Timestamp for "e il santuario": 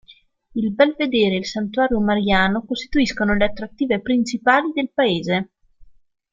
1.35-1.99